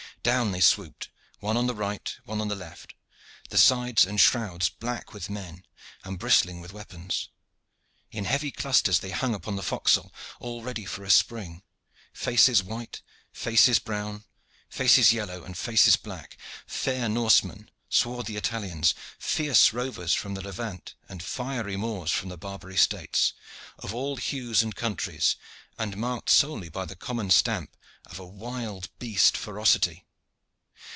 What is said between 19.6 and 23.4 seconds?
rovers from the Levant, and fiery Moors from the Barbary States,